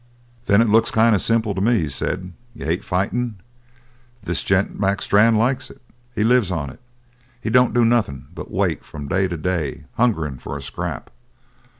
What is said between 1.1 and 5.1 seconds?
of simple to me," he said. "You hate fightin'. This gent Mac